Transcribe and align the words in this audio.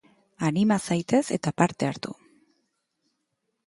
Anima 0.47 0.77
zaitez 0.87 1.21
eta 1.37 1.55
parte 1.63 1.91
hartu. 1.91 2.19